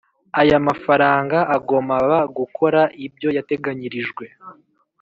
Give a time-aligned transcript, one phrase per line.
[0.41, 4.25] aya mafaranga agomaba gukora ibyo yateganyirijwe